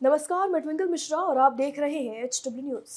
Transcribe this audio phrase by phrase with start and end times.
[0.00, 2.96] नमस्कार, मैं ट्विंकल मिश्रा और आप देख रहे हैं एच डब्ल्यू न्यूज़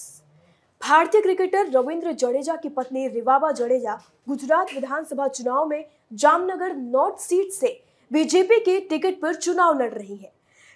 [0.81, 3.93] भारतीय क्रिकेटर रविंद्र जडेजा की पत्नी रिवाबा जडेजा
[4.27, 7.71] गुजरात विधानसभा चुनाव में जामनगर नॉर्थ सीट से
[8.11, 10.31] बीजेपी के टिकट पर चुनाव लड़ रही है।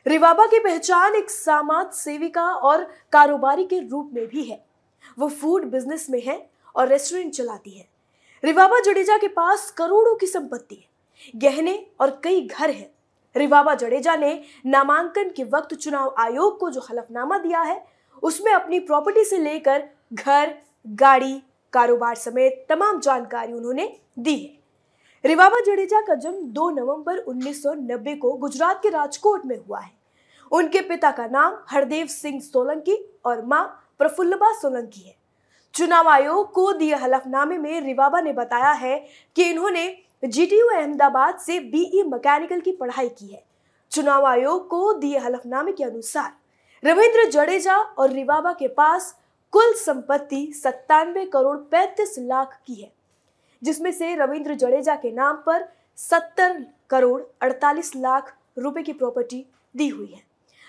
[0.05, 4.63] रिवाबा की पहचान एक समाज सेविका और कारोबारी के रूप में भी है।
[5.19, 6.41] वो फ़ूड बिज़नेस में है
[6.75, 7.87] और रेस्टोरेंट चलाती है।
[8.43, 12.91] रिवाबा जडेजा के पास करोड़ों की संपत्ति है। गहने और कई घर हैं।
[13.35, 17.85] रिवाबा जडेजा ने नामांकन के वक्त चुनाव आयोग को जो हलफनामा दिया है,
[18.23, 20.53] उसमें अपनी प्रॉपर्टी से लेकर घर,
[20.87, 21.43] गाड़ी,
[21.73, 24.63] कारोबार समेत तमाम जानकारी उन्होंने दी है।
[25.25, 29.91] रिवाबा जडेजा का जन्म 2 नवंबर 1990 को गुजरात के राजकोट में हुआ है।
[30.51, 35.15] उनके पिता का नाम हरदेव सिंह सोलंकी और माँ प्रफुल्लबा सोलंकी है।
[35.73, 41.59] चुनाव आयोग को दिए हलफनामे में रिवाबा ने बताया है कि इन्होंने जीटीयू अहमदाबाद से
[41.61, 43.43] बीई मैकेनिकल की पढ़ाई की है।
[43.91, 46.31] चुनाव आयोग को दिए हलफनामे के अनुसार,
[46.83, 49.15] रविंद्र जडेजा और रिवाबा के पास
[49.53, 52.91] कुल संपत्ति सत्तानवे करोड़ पैंतीस लाख की है,
[53.61, 59.87] जिसमें से रविंद्र जडेजा के नाम पर सत्तर करोड़ अड़तालीस लाख रुपए की प्रॉपर्टी दी
[59.87, 60.21] हुई है।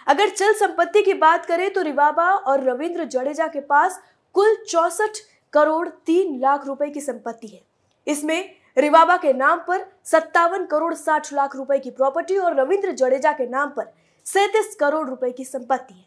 [0.06, 4.00] अगर चल संपत्ति की बात करें तो रिवाबा और रविंद्र जडेजा के पास
[4.34, 5.18] कुल चौसठ
[5.52, 7.60] करोड़ तीन लाख रुपए की संपत्ति है।
[8.06, 13.32] इसमें रिवाबा के नाम पर सत्तावन करोड़ साठ लाख रुपए की प्रॉपर्टी और रविंद्र जडेजा
[13.32, 13.92] के नाम पर
[14.26, 16.06] सैतीस करोड़ रुपए की संपत्ति है।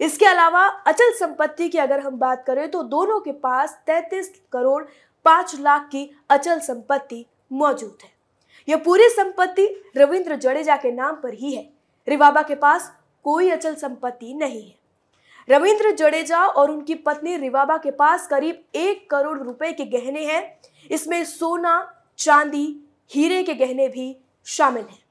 [0.00, 4.82] इसके अलावा अचल संपत्ति की अगर हम बात करें तो दोनों के पास तैतीस करोड़
[5.24, 8.10] पाँच लाख की अचल संपत्ति मौजूद है।
[8.68, 11.68] यह पूरी संपत्ति रविंद्र जडेजा के नाम पर ही है।
[12.08, 12.92] रिवाबा के पास
[13.24, 14.74] कोई अचल संपत्ति नहीं है।
[15.48, 20.42] रविंद्र जडेजा और उनकी पत्नी रिवाबा के पास करीब एक करोड़ रुपए के गहने हैं।
[20.90, 22.66] इसमें सोना, चांदी,
[23.10, 25.02] हीरे के गहने भी शामिल हैं।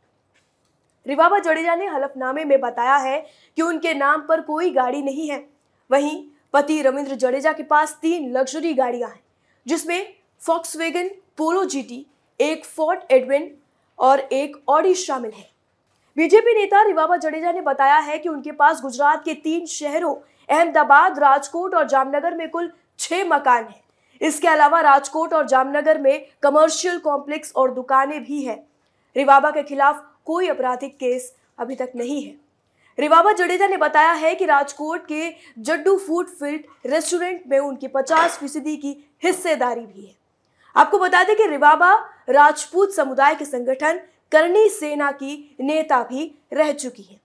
[1.06, 3.20] रिवाबा जडेजा ने हलफनामे में बताया है
[3.58, 5.44] कि उनके नाम पर कोई गाड़ी नहीं है।
[5.90, 6.24] वहीं
[6.54, 9.22] पति रविंद्र जडेजा के पास तीन लग्जरी गाड़ियाँ हैं,
[9.66, 12.06] जिसमें फॉक्सवेगन पोलो जीटी
[12.40, 13.52] एक फोर्ट एडविन
[14.00, 15.50] और एक ऑडी शामिल है।
[16.18, 20.16] बीजेपी नेता रिवाबा जडेजा ने बताया है कि उनके पास गुजरात के तीन शहरों,
[20.50, 23.82] अहमदाबाद, राजकोट और जामनगर में कुल छह मकान हैं।
[24.22, 28.58] इसके अलावा राजकोट और जामनगर में कमर्शियल कॉम्प्लेक्स और दुकानें भी हैं।
[29.16, 32.36] रिवाबा के खिलाफ कोई आपराधिक केस अभी तक नहीं है।
[33.00, 38.38] रिवाबा जडेजा ने बताया है कि राजकोट के जड्डू फ़ूड फ़ील्ड रेस्टोरेंट में उनकी 50
[38.38, 40.16] फ़ीसदी की हिस्सेदारी भी है।
[40.76, 41.94] आपको बता दें कि रिवाबा
[42.30, 44.00] राजपूत समुदाय के संगठन
[44.32, 47.20] करनी सेना की नेता भी रह चुकी है।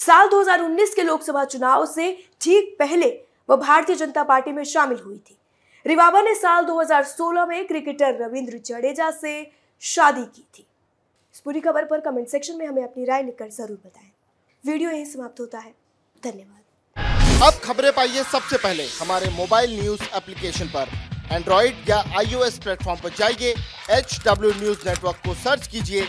[0.00, 3.08] साल 2019 के लोकसभा चुनाव से ठीक पहले
[3.48, 5.36] वह भारतीय जनता पार्टी में शामिल हुई थी।
[5.86, 9.34] रिवाबा ने साल 2016 में क्रिकेटर रविंद्र जडेजा से
[9.82, 10.66] शादी की थी।
[11.34, 14.10] इस पूरी खबर पर कमेंट सेक्शन में हमें अपनी राय लिखकर ज़रूर बताएँ।
[14.64, 15.74] वीडियो यही समाप्त होता है।
[16.22, 20.88] धन्यवाद। अब खबरें पाइए सबसे पहले हमारे मोबाइल न्यूज़ एप्लीकेशन पर।
[21.32, 23.54] एंड्रॉइड या आईओएस प्लेटफॉर्म पर जाइए
[23.92, 26.08] एचडब्ल्यू न्यूज़ नेटवर्क को सर्च कीजिए